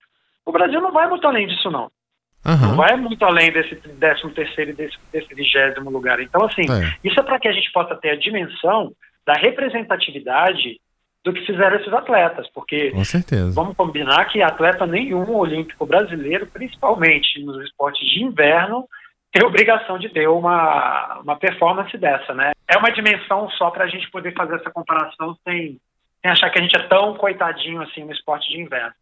o 0.45 0.53
Brasil 0.53 0.79
não 0.79 0.93
vai 0.93 1.05
muito 1.09 1.27
além 1.27 1.47
disso, 1.47 1.69
não. 1.69 1.91
Uhum. 2.45 2.69
Não 2.69 2.75
vai 2.77 2.95
muito 2.95 3.25
além 3.25 3.51
desse 3.51 3.75
13 3.75 4.29
terceiro 4.33 4.71
e 4.71 4.73
desse, 4.73 4.97
desse 5.11 5.35
vigésimo 5.35 5.89
lugar. 5.89 6.21
Então, 6.21 6.45
assim, 6.45 6.61
é. 6.61 6.95
isso 7.03 7.19
é 7.19 7.23
para 7.23 7.37
que 7.37 7.49
a 7.49 7.51
gente 7.51 7.69
possa 7.73 7.93
ter 7.95 8.11
a 8.11 8.15
dimensão 8.15 8.93
da 9.25 9.33
representatividade 9.33 10.79
do 11.25 11.33
que 11.33 11.45
fizeram 11.45 11.75
esses 11.75 11.91
atletas, 11.91 12.47
porque 12.53 12.91
Com 12.91 13.03
certeza. 13.03 13.51
vamos 13.53 13.75
combinar 13.75 14.23
que 14.25 14.41
atleta 14.41 14.87
nenhum 14.87 15.29
olímpico 15.35 15.85
brasileiro, 15.85 16.47
principalmente 16.47 17.43
nos 17.43 17.61
esportes 17.65 18.07
de 18.07 18.23
inverno, 18.23 18.87
tem 19.37 19.45
obrigação 19.45 19.99
de 19.99 20.09
ter 20.09 20.27
uma, 20.27 21.19
uma 21.23 21.35
performance 21.35 21.95
dessa, 21.95 22.33
né? 22.33 22.53
É 22.67 22.75
uma 22.75 22.91
dimensão 22.91 23.47
só 23.51 23.69
para 23.69 23.83
a 23.83 23.87
gente 23.87 24.09
poder 24.09 24.33
fazer 24.33 24.55
essa 24.55 24.71
comparação 24.71 25.37
sem, 25.43 25.77
sem 26.21 26.31
achar 26.31 26.49
que 26.49 26.57
a 26.57 26.61
gente 26.61 26.75
é 26.75 26.87
tão 26.87 27.13
coitadinho 27.13 27.81
assim 27.83 28.03
no 28.03 28.11
esporte 28.11 28.49
de 28.49 28.59
inverno. 28.59 28.93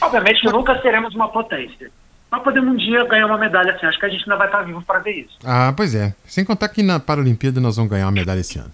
Obviamente 0.00 0.42
que 0.42 0.52
nunca 0.52 0.80
seremos 0.80 1.12
uma 1.14 1.28
potência. 1.28 1.90
Mas 2.30 2.42
podemos 2.44 2.72
um 2.72 2.76
dia 2.76 3.04
ganhar 3.06 3.26
uma 3.26 3.38
medalha 3.38 3.74
assim. 3.74 3.86
Acho 3.86 3.98
que 3.98 4.06
a 4.06 4.08
gente 4.08 4.22
ainda 4.22 4.36
vai 4.36 4.46
estar 4.46 4.62
vivo 4.62 4.80
para 4.82 5.00
ver 5.00 5.12
isso. 5.12 5.36
Ah, 5.44 5.74
pois 5.76 5.92
é. 5.96 6.14
Sem 6.24 6.44
contar 6.44 6.68
que 6.68 6.84
na 6.84 7.00
Paralimpíada 7.00 7.60
nós 7.60 7.74
vamos 7.74 7.90
ganhar 7.90 8.06
uma 8.06 8.12
medalha 8.12 8.38
esse 8.38 8.60
ano. 8.60 8.70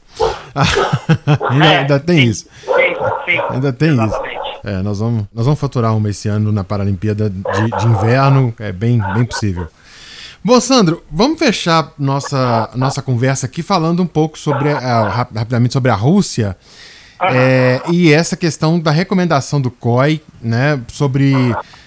ainda, 1.51 1.65
é, 1.65 1.79
ainda, 1.79 1.99
tem 1.99 2.19
sim, 2.19 2.29
isso. 2.29 2.51
Sim, 2.51 2.95
sim, 3.25 3.41
ainda 3.49 3.73
tem 3.73 3.89
exatamente. 3.89 4.35
isso. 4.35 4.61
É, 4.65 4.83
nós 4.83 5.01
vamos, 5.01 5.25
nós 5.33 5.47
vamos 5.47 5.59
faturar 5.59 5.97
uma 5.97 6.11
esse 6.11 6.29
ano 6.29 6.53
na 6.53 6.63
Paralimpíada 6.63 7.31
de, 7.31 7.71
de 7.71 7.87
inverno. 7.87 8.55
É 8.61 8.73
bem, 8.73 9.01
bem 9.15 9.25
possível. 9.25 9.69
Bom, 10.47 10.61
Sandro, 10.61 11.03
vamos 11.11 11.41
fechar 11.41 11.93
nossa, 11.99 12.71
nossa 12.77 13.03
conversa 13.03 13.47
aqui 13.47 13.65
falando 13.65 14.01
um 14.01 14.07
pouco 14.07 14.39
sobre, 14.39 14.73
uh, 14.73 15.09
rapidamente 15.35 15.73
sobre 15.73 15.91
a 15.91 15.95
Rússia 15.97 16.57
é, 17.21 17.83
e 17.91 18.13
essa 18.13 18.37
questão 18.37 18.79
da 18.79 18.93
recomendação 18.93 19.61
do 19.61 19.73
COI, 19.73 20.23
né, 20.41 20.81
sobre 20.87 21.35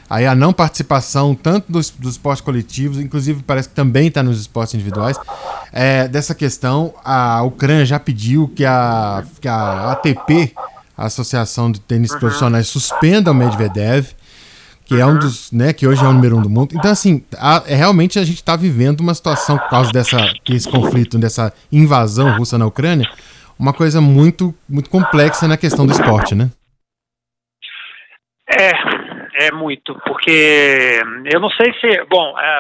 aí 0.10 0.28
a 0.28 0.36
não 0.36 0.52
participação 0.52 1.34
tanto 1.34 1.72
dos, 1.72 1.90
dos 1.90 2.16
esportes 2.16 2.42
coletivos, 2.42 3.00
inclusive 3.00 3.42
parece 3.44 3.70
que 3.70 3.76
também 3.76 4.10
está 4.10 4.22
nos 4.22 4.42
esportes 4.42 4.76
individuais, 4.76 5.18
é, 5.72 6.10
dessa 6.10 6.36
questão, 6.36 6.94
a 7.02 7.42
Ucrânia 7.44 7.86
já 7.86 7.98
pediu 7.98 8.52
que 8.54 8.66
a, 8.66 9.24
que 9.40 9.48
a 9.48 9.94
ATP, 9.94 10.54
a 10.98 11.06
Associação 11.06 11.72
de 11.72 11.80
Tênis 11.80 12.12
uhum. 12.12 12.20
Profissionais, 12.20 12.68
suspenda 12.68 13.32
o 13.32 13.34
Medvedev, 13.34 14.08
que 14.90 15.00
é 15.00 15.06
um 15.06 15.20
dos, 15.20 15.52
né, 15.52 15.72
que 15.72 15.86
hoje 15.86 16.04
é 16.04 16.08
o 16.08 16.12
número 16.12 16.36
um 16.36 16.42
do 16.42 16.50
mundo. 16.50 16.74
Então, 16.74 16.90
assim, 16.90 17.24
a, 17.38 17.62
é, 17.68 17.76
realmente 17.76 18.18
a 18.18 18.24
gente 18.24 18.38
está 18.38 18.56
vivendo 18.56 19.02
uma 19.02 19.14
situação, 19.14 19.56
por 19.56 19.70
causa 19.70 19.92
dessa, 19.92 20.18
desse 20.48 20.68
conflito, 20.68 21.20
dessa 21.20 21.54
invasão 21.72 22.36
russa 22.36 22.58
na 22.58 22.66
Ucrânia, 22.66 23.08
uma 23.60 23.72
coisa 23.72 24.02
muito, 24.02 24.52
muito 24.68 24.90
complexa 24.90 25.48
na 25.48 25.58
questão 25.58 25.86
do 25.86 25.94
esporte, 25.94 26.34
né? 26.34 26.50
É, 28.50 28.72
é 29.40 29.52
muito, 29.54 29.96
porque 30.06 31.02
eu 31.32 31.40
não 31.40 31.50
sei 31.52 31.74
se, 31.80 32.04
bom, 32.10 32.38
é, 32.38 32.60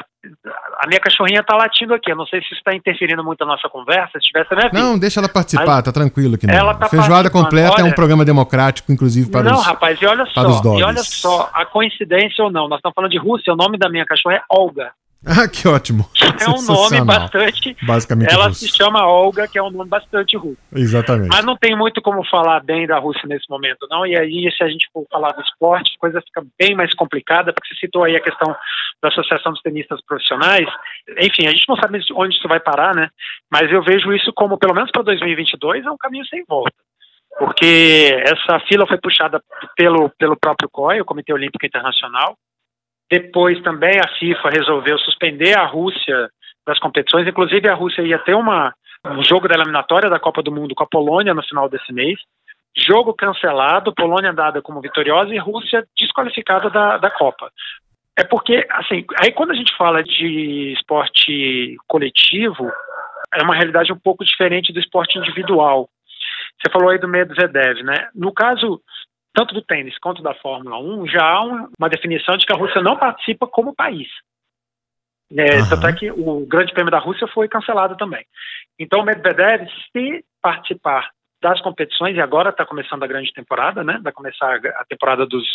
a 0.81 0.87
minha 0.87 0.99
cachorrinha 1.01 1.43
tá 1.43 1.53
latindo 1.53 1.93
aqui, 1.93 2.09
eu 2.09 2.15
não 2.15 2.25
sei 2.25 2.39
se 2.39 2.45
isso 2.45 2.55
está 2.55 2.73
interferindo 2.73 3.21
muito 3.21 3.41
na 3.41 3.47
nossa 3.47 3.67
conversa, 3.67 4.13
se 4.13 4.21
tivesse 4.21 4.55
né, 4.55 4.69
Não, 4.71 4.97
deixa 4.97 5.19
ela 5.19 5.27
participar, 5.27 5.65
Mas 5.65 5.83
tá 5.83 5.91
tranquilo 5.91 6.35
aqui. 6.35 6.49
Ela 6.49 6.73
tá 6.75 6.87
Feijoada 6.87 7.29
completa 7.29 7.73
olha, 7.73 7.81
é 7.81 7.83
um 7.83 7.91
programa 7.91 8.23
democrático, 8.23 8.93
inclusive 8.93 9.29
para 9.29 9.43
não, 9.43 9.51
os 9.51 9.57
Não, 9.57 9.63
rapaz, 9.65 10.01
e 10.01 10.05
olha 10.05 10.25
só, 10.27 10.77
e 10.77 10.83
olha 10.83 11.03
só, 11.03 11.49
a 11.53 11.65
coincidência 11.65 12.45
ou 12.45 12.49
não, 12.49 12.69
nós 12.69 12.77
estamos 12.77 12.95
falando 12.95 13.11
de 13.11 13.19
Rússia, 13.19 13.51
o 13.51 13.57
nome 13.57 13.77
da 13.77 13.89
minha 13.89 14.05
cachorra 14.05 14.35
é 14.35 14.41
Olga. 14.49 14.93
Ah, 15.27 15.47
que 15.47 15.67
ótimo. 15.67 16.09
É 16.21 16.49
um 16.49 16.61
nome 16.61 17.01
bastante. 17.05 17.75
Basicamente. 17.83 18.33
Ela 18.33 18.47
russo. 18.47 18.65
se 18.65 18.75
chama 18.75 19.05
Olga, 19.05 19.47
que 19.47 19.57
é 19.57 19.63
um 19.63 19.69
nome 19.69 19.89
bastante 19.89 20.37
russo. 20.37 20.57
Exatamente. 20.73 21.29
Mas 21.29 21.45
não 21.45 21.57
tem 21.57 21.75
muito 21.75 22.01
como 22.01 22.23
falar 22.25 22.61
bem 22.61 22.87
da 22.87 22.97
Rússia 22.97 23.27
nesse 23.27 23.49
momento, 23.49 23.85
não. 23.89 24.05
E 24.05 24.17
aí, 24.17 24.49
se 24.55 24.63
a 24.63 24.69
gente 24.69 24.87
for 24.93 25.05
falar 25.11 25.33
do 25.33 25.41
esporte, 25.41 25.93
a 25.95 25.99
coisa 25.99 26.21
fica 26.21 26.41
bem 26.57 26.73
mais 26.73 26.93
complicada, 26.95 27.51
porque 27.53 27.67
você 27.67 27.79
citou 27.81 28.03
aí 28.03 28.15
a 28.15 28.21
questão 28.21 28.55
da 29.01 29.09
Associação 29.09 29.51
dos 29.51 29.61
Tenistas 29.61 29.99
Profissionais. 30.05 30.67
Enfim, 31.19 31.47
a 31.47 31.51
gente 31.51 31.67
não 31.67 31.75
sabe 31.75 31.99
onde 32.13 32.35
isso 32.35 32.47
vai 32.47 32.59
parar, 32.59 32.95
né? 32.95 33.09
Mas 33.51 33.71
eu 33.71 33.83
vejo 33.83 34.13
isso 34.13 34.31
como, 34.33 34.57
pelo 34.57 34.73
menos 34.73 34.89
para 34.91 35.03
2022, 35.03 35.85
é 35.85 35.91
um 35.91 35.97
caminho 35.97 36.25
sem 36.27 36.43
volta 36.47 36.73
porque 37.37 38.21
essa 38.25 38.59
fila 38.67 38.85
foi 38.85 38.97
puxada 38.97 39.41
pelo, 39.77 40.09
pelo 40.17 40.35
próprio 40.35 40.69
COI, 40.69 40.99
o 40.99 41.05
Comitê 41.05 41.31
Olímpico 41.31 41.65
Internacional, 41.65 42.35
depois 43.09 43.61
também 43.61 43.99
a 43.99 44.07
FIFA 44.19 44.49
resolveu 44.49 44.97
suspender 44.99 45.57
a 45.57 45.65
Rússia 45.65 46.29
das 46.65 46.79
competições. 46.79 47.27
Inclusive 47.27 47.67
a 47.67 47.73
Rússia 47.73 48.03
ia 48.03 48.19
ter 48.19 48.35
uma, 48.35 48.73
um 49.05 49.23
jogo 49.23 49.47
da 49.47 49.55
eliminatória 49.55 50.09
da 50.09 50.19
Copa 50.19 50.43
do 50.43 50.51
Mundo 50.51 50.75
com 50.75 50.83
a 50.83 50.87
Polônia 50.87 51.33
no 51.33 51.43
final 51.43 51.67
desse 51.67 51.91
mês. 51.91 52.19
Jogo 52.77 53.13
cancelado, 53.13 53.93
Polônia 53.93 54.31
dada 54.31 54.61
como 54.61 54.81
vitoriosa 54.81 55.33
e 55.33 55.39
Rússia 55.39 55.85
desqualificada 55.97 56.69
da, 56.69 56.97
da 56.97 57.09
Copa. 57.09 57.51
É 58.17 58.23
porque, 58.23 58.67
assim, 58.69 59.05
aí 59.17 59.31
quando 59.31 59.51
a 59.51 59.55
gente 59.55 59.75
fala 59.75 60.03
de 60.03 60.73
esporte 60.73 61.77
coletivo, 61.87 62.71
é 63.33 63.41
uma 63.41 63.55
realidade 63.55 63.91
um 63.91 63.99
pouco 63.99 64.23
diferente 64.23 64.71
do 64.71 64.79
esporte 64.79 65.17
individual. 65.17 65.89
Você 66.61 66.71
falou 66.71 66.89
aí 66.89 66.99
do 66.99 67.07
Medvedev, 67.07 67.81
né? 67.83 68.09
No 68.13 68.33
caso 68.33 68.81
tanto 69.33 69.53
do 69.53 69.61
tênis 69.61 69.97
quanto 69.99 70.21
da 70.21 70.33
Fórmula 70.35 70.77
1, 70.79 71.07
já 71.07 71.23
há 71.23 71.41
uma 71.43 71.89
definição 71.89 72.37
de 72.37 72.45
que 72.45 72.53
a 72.53 72.57
Rússia 72.57 72.81
não 72.81 72.97
participa 72.97 73.47
como 73.47 73.75
país. 73.75 74.07
É, 75.31 75.59
uhum. 75.59 75.69
Tanto 75.69 75.87
é 75.87 75.93
que 75.93 76.11
o 76.11 76.45
Grande 76.47 76.73
Prêmio 76.73 76.91
da 76.91 76.99
Rússia 76.99 77.27
foi 77.27 77.47
cancelado 77.47 77.95
também. 77.95 78.25
Então, 78.79 79.01
o 79.01 79.05
Medvedev, 79.05 79.67
se 79.91 80.25
participar 80.41 81.09
das 81.41 81.61
competições, 81.61 82.17
e 82.17 82.21
agora 82.21 82.49
está 82.49 82.65
começando 82.65 83.03
a 83.03 83.07
grande 83.07 83.31
temporada, 83.31 83.83
né? 83.83 83.99
Vai 84.03 84.11
começar 84.11 84.55
a 84.55 84.85
temporada 84.85 85.25
dos. 85.25 85.45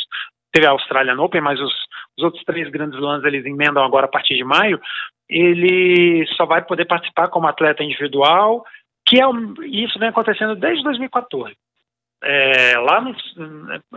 Teve 0.52 0.66
a 0.66 0.70
Australian 0.70 1.20
Open, 1.20 1.40
mas 1.40 1.60
os, 1.60 1.74
os 2.16 2.24
outros 2.24 2.44
três 2.44 2.70
grandes 2.70 2.98
lãs 3.00 3.24
eles 3.24 3.44
emendam 3.44 3.84
agora 3.84 4.06
a 4.06 4.08
partir 4.08 4.36
de 4.36 4.44
maio. 4.44 4.80
Ele 5.28 6.24
só 6.36 6.46
vai 6.46 6.62
poder 6.62 6.84
participar 6.84 7.28
como 7.28 7.48
atleta 7.48 7.82
individual, 7.82 8.64
que 9.06 9.20
é 9.20 9.26
um, 9.26 9.54
isso 9.64 9.98
vem 9.98 10.08
acontecendo 10.08 10.54
desde 10.54 10.84
2014 10.84 11.54
é, 12.24 12.78
lá 12.78 13.00
no, 13.00 13.14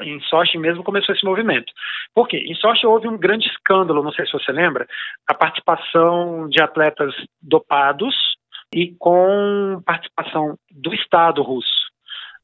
em 0.04 0.20
Sochi 0.22 0.58
mesmo 0.58 0.84
começou 0.84 1.16
esse 1.16 1.26
movimento. 1.26 1.72
Por 2.14 2.28
quê? 2.28 2.38
Em 2.38 2.56
Sochi 2.56 2.86
houve 2.86 3.08
um 3.08 3.18
grande 3.18 3.48
escândalo, 3.48 4.04
não 4.04 4.12
sei 4.12 4.26
se 4.26 4.34
você 4.34 4.52
lembra, 4.52 4.88
a 5.28 5.34
participação 5.34 6.48
de 6.50 6.62
atletas 6.62 7.14
dopados 7.42 8.16
e 8.74 8.94
com 9.00 9.82
participação 9.86 10.58
do 10.72 10.94
Estado 10.94 11.42
russo. 11.42 11.88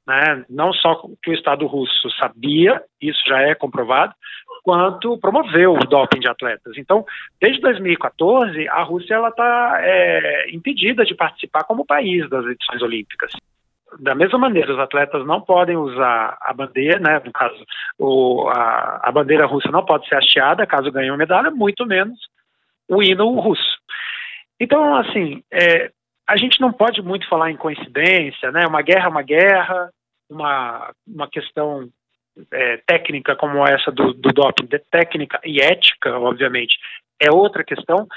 Né? 0.08 0.46
Não 0.50 0.74
só 0.74 1.02
que 1.22 1.32
o 1.32 1.34
Estado 1.34 1.66
russo 1.66 2.10
sabia, 2.22 2.82
isso 3.02 3.22
já 3.28 3.42
é 3.42 3.56
comprovado, 3.56 4.13
quanto 4.63 5.18
promoveu 5.18 5.74
o 5.74 5.86
doping 5.86 6.20
de 6.20 6.30
atletas. 6.30 6.78
Então, 6.78 7.06
desde 7.42 7.62
2014, 7.62 8.68
a 8.70 8.84
Rússia 8.84 9.16
está 9.28 9.78
é, 9.82 10.50
impedida 10.52 11.06
de 11.06 11.16
participar 11.16 11.63
como 11.66 11.86
país 11.86 12.30
das 12.30 12.46
edições 12.46 12.82
olímpicas 12.82 13.34
da 14.00 14.16
mesma 14.16 14.38
maneira, 14.38 14.74
os 14.74 14.80
atletas 14.80 15.26
não 15.26 15.42
podem 15.42 15.76
usar 15.76 16.38
a 16.42 16.54
bandeira, 16.54 17.00
né, 17.00 17.22
no 17.24 17.32
caso, 17.32 17.64
o, 17.98 18.48
a, 18.50 19.02
a, 19.04 19.12
bandeira 19.12 19.46
russa 19.46 19.70
não 19.72 19.86
pode 19.86 20.08
ser 20.08 20.16
hasteada 20.16 20.66
caso 20.66 20.92
ganhe 20.92 21.10
uma 21.10 21.18
medalha, 21.18 21.52
muito 21.52 21.86
menos 21.86 22.18
o 22.90 23.02
hino 23.02 23.40
russo. 23.40 23.78
Então, 24.60 24.96
assim, 24.96 25.44
é, 25.52 25.92
a 26.28 26.38
gente 26.38 26.60
não 26.60 26.72
pode 26.72 27.02
muito 27.02 27.28
falar 27.28 27.52
em 27.52 27.58
coincidência, 27.58 28.52
né, 28.52 28.66
uma 28.68 28.82
guerra 28.82 29.06
é 29.06 29.10
uma 29.10 29.22
guerra, 29.22 29.90
uma, 30.30 30.92
uma 31.08 31.28
questão 31.28 31.88
é, 32.52 32.78
técnica 32.86 33.36
como 33.36 33.66
essa 33.66 33.92
do, 33.92 34.14
do 34.14 34.30
doping, 34.30 34.68
técnica 34.90 35.40
e 35.44 35.62
ética, 35.62 36.18
obviamente, 36.18 36.78
é 37.20 37.32
outra 37.32 37.64
questão, 37.64 38.08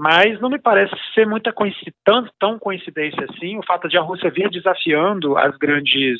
mas 0.00 0.40
não 0.40 0.48
me 0.48 0.58
parece 0.58 0.94
ser 1.14 1.26
muita 1.26 1.52
coincidência, 1.52 1.92
tão, 2.02 2.26
tão 2.40 2.58
coincidência 2.58 3.22
assim 3.28 3.58
o 3.58 3.62
fato 3.62 3.86
de 3.86 3.98
a 3.98 4.00
Rússia 4.00 4.30
vir 4.30 4.48
desafiando 4.48 5.36
as 5.36 5.54
grandes 5.58 6.18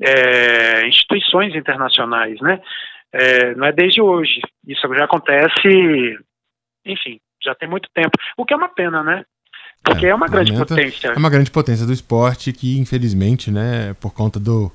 é, 0.00 0.86
instituições 0.86 1.52
internacionais, 1.56 2.40
né? 2.40 2.60
É, 3.12 3.52
não 3.56 3.66
é 3.66 3.72
desde 3.72 4.00
hoje. 4.00 4.40
Isso 4.64 4.80
já 4.94 5.06
acontece, 5.06 6.16
enfim, 6.84 7.18
já 7.42 7.52
tem 7.56 7.68
muito 7.68 7.88
tempo. 7.92 8.12
O 8.36 8.44
que 8.44 8.54
é 8.54 8.56
uma 8.56 8.68
pena, 8.68 9.02
né? 9.02 9.24
Porque 9.82 10.06
é, 10.06 10.10
é 10.10 10.14
uma 10.14 10.28
grande 10.28 10.52
potência. 10.52 11.08
É 11.08 11.18
uma 11.18 11.30
grande 11.30 11.50
potência 11.50 11.84
do 11.84 11.92
esporte 11.92 12.52
que, 12.52 12.78
infelizmente, 12.78 13.50
né, 13.50 13.92
por 14.00 14.14
conta 14.14 14.38
do, 14.38 14.70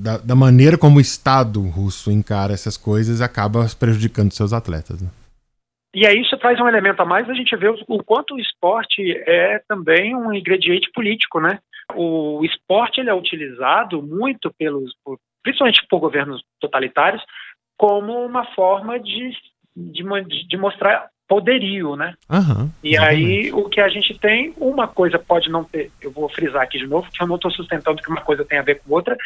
da, 0.00 0.18
da 0.18 0.34
maneira 0.34 0.76
como 0.76 0.98
o 0.98 1.00
Estado 1.00 1.60
russo 1.60 2.10
encara 2.10 2.52
essas 2.52 2.76
coisas 2.76 3.20
acaba 3.20 3.68
prejudicando 3.78 4.32
seus 4.32 4.52
atletas. 4.52 5.00
Né? 5.00 5.08
E 5.94 6.06
aí 6.06 6.20
isso 6.20 6.36
traz 6.38 6.60
um 6.60 6.68
elemento 6.68 7.00
a 7.00 7.04
mais, 7.04 7.30
a 7.30 7.34
gente 7.34 7.54
vê 7.56 7.68
o, 7.68 8.02
quanto 8.02 8.34
o 8.34 8.40
esporte 8.40 9.12
é 9.26 9.60
também 9.68 10.14
um 10.14 10.32
ingrediente 10.32 10.90
político, 10.92 11.40
né? 11.40 11.60
O 11.94 12.44
esporte 12.44 13.00
ele 13.00 13.10
é 13.10 13.14
utilizado 13.14 14.02
muito 14.02 14.52
pelos, 14.58 14.92
por, 15.04 15.18
principalmente 15.42 15.86
por 15.88 16.00
governos 16.00 16.42
totalitários, 16.60 17.22
como 17.76 18.24
uma 18.24 18.44
forma 18.54 18.98
de, 18.98 19.30
de, 19.76 20.02
de 20.48 20.56
mostrar 20.56 21.08
poderio, 21.28 21.94
né? 21.94 22.14
Uhum, 22.30 22.70
e 22.82 22.98
aí 22.98 23.52
o 23.52 23.68
que 23.68 23.80
a 23.80 23.88
gente 23.88 24.18
tem, 24.18 24.52
uma 24.58 24.88
coisa 24.88 25.18
pode 25.18 25.48
não 25.48 25.64
ter, 25.64 25.90
eu 26.02 26.10
vou 26.10 26.28
frisar 26.28 26.62
aqui 26.62 26.78
de 26.78 26.86
novo, 26.86 27.10
que 27.10 27.22
eu 27.22 27.26
não 27.26 27.36
estou 27.36 27.50
sustentando 27.50 28.02
que 28.02 28.10
uma 28.10 28.20
coisa 28.20 28.44
tem 28.44 28.58
a 28.58 28.62
ver 28.62 28.80
com 28.80 28.92
outra, 28.92 29.16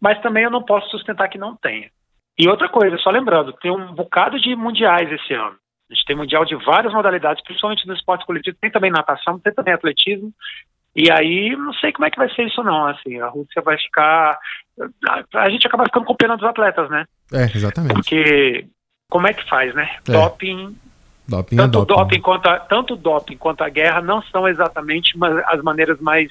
mas 0.00 0.20
também 0.20 0.44
eu 0.44 0.50
não 0.50 0.62
posso 0.62 0.88
sustentar 0.90 1.28
que 1.28 1.38
não 1.38 1.56
tenha. 1.56 1.90
E 2.38 2.48
outra 2.48 2.68
coisa, 2.68 2.96
só 2.98 3.10
lembrando, 3.10 3.52
tem 3.54 3.70
um 3.70 3.94
bocado 3.94 4.40
de 4.40 4.54
mundiais 4.56 5.10
esse 5.10 5.34
ano. 5.34 5.56
A 5.90 5.94
gente 5.94 6.04
tem 6.06 6.16
mundial 6.16 6.44
de 6.44 6.54
várias 6.56 6.92
modalidades, 6.92 7.42
principalmente 7.42 7.86
no 7.86 7.94
esporte 7.94 8.24
coletivo, 8.24 8.56
tem 8.60 8.70
também 8.70 8.90
natação, 8.90 9.38
tem 9.38 9.52
também 9.52 9.74
atletismo. 9.74 10.32
E 10.96 11.10
aí, 11.10 11.54
não 11.56 11.72
sei 11.74 11.92
como 11.92 12.06
é 12.06 12.10
que 12.10 12.18
vai 12.18 12.32
ser 12.34 12.46
isso 12.46 12.62
não, 12.62 12.86
assim, 12.86 13.20
a 13.20 13.28
Rússia 13.28 13.60
vai 13.62 13.76
ficar... 13.76 14.38
A 15.34 15.50
gente 15.50 15.66
acaba 15.66 15.84
ficando 15.84 16.06
com 16.06 16.14
pena 16.14 16.36
dos 16.36 16.46
atletas, 16.46 16.88
né? 16.88 17.04
É, 17.32 17.44
exatamente. 17.54 17.94
Porque 17.94 18.66
como 19.10 19.26
é 19.26 19.34
que 19.34 19.48
faz, 19.48 19.74
né? 19.74 19.96
É. 20.08 20.12
Doping 20.12 20.76
Doping 21.26 21.56
tanto, 21.56 21.78
é 21.78 21.86
doping. 21.86 21.94
doping 21.94 22.20
quanto 22.20 22.46
a, 22.46 22.60
tanto 22.60 22.96
doping 22.96 23.36
quanto 23.36 23.64
a 23.64 23.68
guerra 23.68 24.02
não 24.02 24.22
são 24.22 24.46
exatamente 24.46 25.14
as 25.46 25.62
maneiras 25.62 25.98
mais 26.00 26.30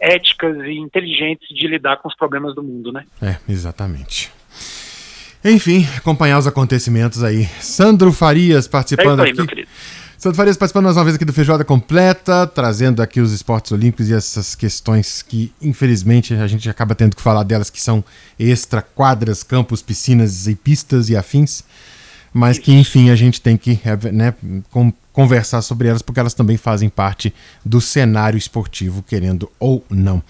éticas 0.00 0.56
e 0.56 0.72
inteligentes 0.72 1.48
de 1.48 1.66
lidar 1.66 1.98
com 1.98 2.08
os 2.08 2.16
problemas 2.16 2.54
do 2.54 2.62
mundo, 2.62 2.92
né? 2.92 3.04
É, 3.22 3.36
exatamente. 3.48 4.32
Enfim, 5.44 5.86
acompanhar 5.94 6.38
os 6.38 6.46
acontecimentos 6.46 7.22
aí. 7.22 7.46
Sandro 7.60 8.10
Farias 8.12 8.66
participando 8.66 9.20
é 9.20 9.24
aí, 9.24 9.30
aqui. 9.32 9.68
Sandro 10.16 10.36
Farias 10.36 10.56
participando 10.56 10.84
mais 10.84 10.96
uma 10.96 11.04
vez 11.04 11.16
aqui 11.16 11.24
do 11.26 11.34
Feijoada 11.34 11.62
Completa, 11.62 12.46
trazendo 12.46 13.02
aqui 13.02 13.20
os 13.20 13.30
esportes 13.30 13.70
olímpicos 13.70 14.08
e 14.08 14.14
essas 14.14 14.54
questões 14.54 15.20
que, 15.20 15.52
infelizmente, 15.60 16.32
a 16.32 16.46
gente 16.46 16.70
acaba 16.70 16.94
tendo 16.94 17.14
que 17.14 17.20
falar 17.20 17.42
delas, 17.42 17.68
que 17.68 17.78
são 17.78 18.02
extra 18.38 18.80
quadras, 18.80 19.42
campos, 19.42 19.82
piscinas 19.82 20.46
e 20.46 20.54
pistas 20.54 21.10
e 21.10 21.16
afins 21.16 21.62
mas 22.34 22.58
que 22.58 22.72
enfim 22.72 23.10
a 23.10 23.14
gente 23.14 23.40
tem 23.40 23.56
que 23.56 23.78
é, 23.84 24.10
né, 24.10 24.34
conversar 25.12 25.62
sobre 25.62 25.86
elas 25.86 26.02
porque 26.02 26.18
elas 26.18 26.34
também 26.34 26.56
fazem 26.56 26.88
parte 26.88 27.32
do 27.64 27.80
cenário 27.80 28.36
esportivo, 28.36 29.04
querendo 29.04 29.48
ou 29.60 29.84
não. 29.88 30.20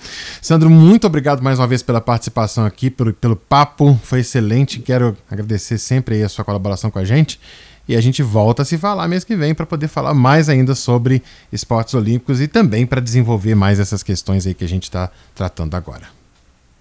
Sandro, 0.42 0.68
muito 0.68 1.06
obrigado 1.06 1.42
mais 1.42 1.58
uma 1.58 1.66
vez 1.66 1.82
pela 1.82 2.02
participação 2.02 2.66
aqui, 2.66 2.90
pelo, 2.90 3.14
pelo 3.14 3.34
papo, 3.34 3.98
foi 4.02 4.20
excelente. 4.20 4.80
Quero 4.80 5.16
agradecer 5.30 5.78
sempre 5.78 6.22
a 6.22 6.28
sua 6.28 6.44
colaboração 6.44 6.90
com 6.90 6.98
a 6.98 7.04
gente. 7.04 7.40
E 7.88 7.96
a 7.96 8.00
gente 8.00 8.22
volta 8.22 8.62
a 8.62 8.64
se 8.64 8.78
falar 8.78 9.08
mês 9.08 9.24
que 9.24 9.36
vem 9.36 9.54
para 9.54 9.66
poder 9.66 9.88
falar 9.88 10.14
mais 10.14 10.48
ainda 10.48 10.74
sobre 10.74 11.22
esportes 11.52 11.94
olímpicos 11.94 12.40
e 12.40 12.48
também 12.48 12.86
para 12.86 13.00
desenvolver 13.00 13.54
mais 13.54 13.80
essas 13.80 14.02
questões 14.02 14.46
aí 14.46 14.54
que 14.54 14.64
a 14.64 14.68
gente 14.68 14.84
está 14.84 15.10
tratando 15.34 15.74
agora. 15.74 16.23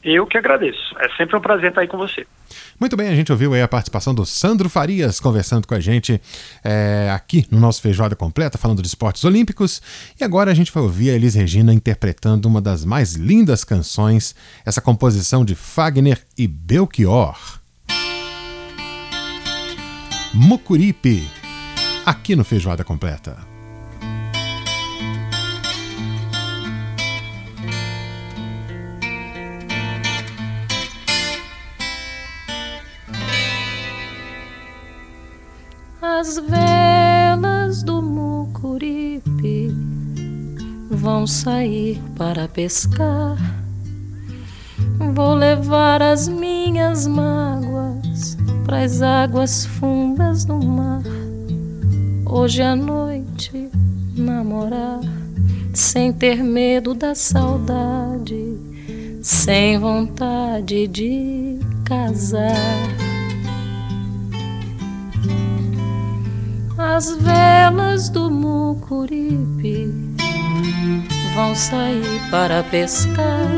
Eu 0.03 0.27
que 0.27 0.37
agradeço. 0.37 0.93
É 0.99 1.07
sempre 1.15 1.37
um 1.37 1.39
prazer 1.39 1.69
estar 1.69 1.81
aí 1.81 1.87
com 1.87 1.97
você. 1.97 2.27
Muito 2.79 2.97
bem, 2.97 3.07
a 3.07 3.15
gente 3.15 3.31
ouviu 3.31 3.53
aí 3.53 3.61
a 3.61 3.67
participação 3.67 4.13
do 4.13 4.25
Sandro 4.25 4.69
Farias 4.69 5.19
conversando 5.19 5.65
com 5.65 5.73
a 5.73 5.79
gente 5.79 6.21
é, 6.63 7.09
aqui 7.13 7.45
no 7.49 7.59
nosso 7.59 7.81
Feijoada 7.81 8.15
Completa, 8.15 8.57
falando 8.57 8.81
de 8.81 8.87
esportes 8.87 9.23
olímpicos. 9.23 9.81
E 10.19 10.23
agora 10.23 10.51
a 10.51 10.53
gente 10.53 10.71
vai 10.71 10.83
ouvir 10.83 11.09
a 11.09 11.13
Elis 11.13 11.35
Regina 11.35 11.73
interpretando 11.73 12.45
uma 12.47 12.61
das 12.61 12.83
mais 12.83 13.13
lindas 13.13 13.63
canções, 13.63 14.35
essa 14.65 14.81
composição 14.81 15.45
de 15.45 15.55
Fagner 15.55 16.19
e 16.37 16.47
Belchior. 16.47 17.61
Mucuripe, 20.33 21.25
aqui 22.05 22.35
no 22.35 22.43
Feijoada 22.43 22.83
Completa. 22.83 23.52
As 36.25 36.37
velas 36.37 37.83
do 37.83 38.01
Mucuripe 38.01 39.75
vão 40.89 41.27
sair 41.27 42.01
para 42.15 42.47
pescar. 42.47 43.35
Vou 45.13 45.33
levar 45.33 46.01
as 46.01 46.29
minhas 46.29 47.05
mágoas 47.07 48.37
para 48.63 48.83
as 48.83 49.01
águas 49.01 49.65
fundas 49.65 50.45
do 50.45 50.63
mar. 50.65 51.03
Hoje 52.25 52.61
à 52.61 52.73
noite 52.73 53.69
namorar, 54.15 55.01
sem 55.73 56.13
ter 56.13 56.41
medo 56.41 56.93
da 56.93 57.13
saudade, 57.13 58.57
sem 59.21 59.77
vontade 59.77 60.87
de 60.87 61.59
casar. 61.83 63.02
As 66.95 67.09
velas 67.15 68.07
do 68.07 68.29
Mucuripe 68.29 69.91
vão 71.33 71.55
sair 71.55 72.21
para 72.29 72.61
pescar. 72.61 73.49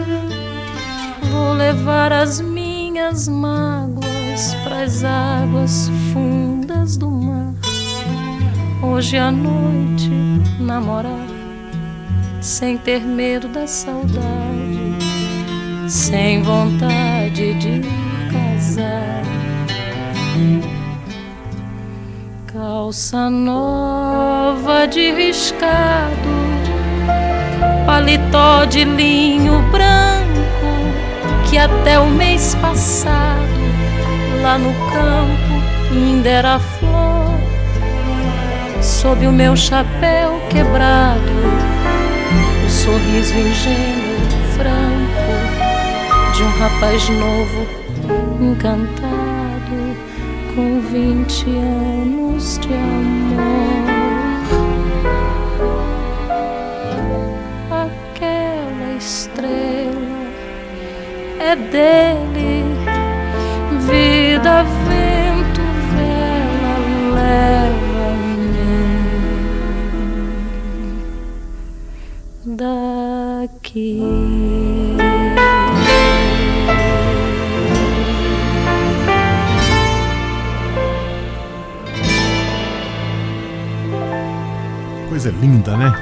Vou 1.30 1.52
levar 1.52 2.14
as 2.14 2.40
minhas 2.40 3.28
mágoas 3.28 4.56
para 4.64 4.84
as 4.84 5.04
águas 5.04 5.92
fundas 6.14 6.96
do 6.96 7.12
mar. 7.12 7.54
Hoje 8.82 9.18
à 9.18 9.30
noite 9.30 10.10
namorar, 10.58 11.28
sem 12.40 12.78
ter 12.78 13.02
medo 13.02 13.50
da 13.50 13.68
saudade, 13.68 14.96
sem 15.90 16.42
vontade 16.42 17.54
de 17.56 17.82
casar 18.32 19.26
calça 22.56 23.30
nova 23.30 24.88
de 24.88 25.12
riscado, 25.12 26.30
paletó 27.86 28.64
de 28.64 28.86
linho 28.86 29.62
branco 29.72 30.26
que 31.50 31.58
até 31.58 32.00
o 32.00 32.08
mês 32.08 32.56
passado 32.62 33.60
lá 34.42 34.58
no 34.58 34.72
campo 34.90 35.92
ainda 35.92 36.30
era 36.30 36.58
flor. 36.60 37.36
Sob 38.82 39.28
o 39.28 39.34
meu 39.34 39.58
chapéu 39.58 40.40
quebrado, 40.50 41.20
o 42.66 42.70
sorriso 42.70 43.34
ingênuo, 43.34 44.16
franco 44.56 45.36
de 46.34 46.44
um 46.44 46.60
rapaz 46.60 47.10
novo 47.10 47.68
encantado 48.40 49.26
com 50.56 50.80
vinte 50.80 51.50
anos 51.50 52.25
de 52.38 52.74
amor. 52.74 53.86
Aquela 57.72 58.98
estrela 58.98 60.28
é 61.40 61.56
dele, 61.56 62.64
vida, 63.88 64.64
vento, 64.88 65.05
linda, 85.66 85.78
né? 85.78 85.94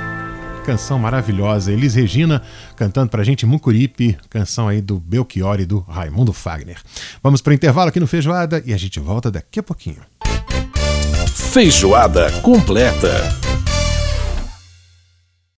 Canção 0.65 0.99
maravilhosa. 0.99 1.71
Elis 1.71 1.95
Regina 1.95 2.41
cantando 2.75 3.09
pra 3.09 3.23
gente 3.23 3.45
Mucuripe, 3.45 4.17
canção 4.29 4.67
aí 4.67 4.81
do 4.81 4.99
Belchior 4.99 5.59
e 5.59 5.65
do 5.65 5.79
Raimundo 5.79 6.33
Fagner. 6.33 6.77
Vamos 7.21 7.41
pro 7.41 7.53
intervalo 7.53 7.89
aqui 7.89 7.99
no 7.99 8.07
Feijoada 8.07 8.61
e 8.65 8.73
a 8.73 8.77
gente 8.77 8.99
volta 8.99 9.31
daqui 9.31 9.59
a 9.59 9.63
pouquinho. 9.63 10.01
Feijoada 11.51 12.31
completa. 12.41 13.42